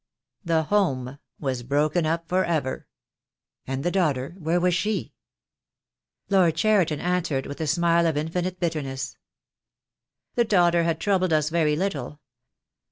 The 0.43 0.63
home 0.63 1.19
was 1.39 1.61
broken 1.61 2.07
up 2.07 2.27
for 2.27 2.43
ever." 2.43 2.87
"And 3.67 3.83
the 3.83 3.91
daughter, 3.91 4.33
where 4.39 4.59
was 4.59 4.73
she?" 4.73 5.13
Lord 6.27 6.55
Cheriton 6.55 6.99
answered 6.99 7.45
with 7.45 7.61
a 7.61 7.67
smile 7.67 8.07
of 8.07 8.17
infinite 8.17 8.59
bitter 8.59 8.81
ness. 8.81 9.15
"The 10.33 10.43
daughter 10.45 10.85
had 10.85 10.99
troubled 10.99 11.33
us 11.33 11.51
very 11.51 11.75
little. 11.75 12.19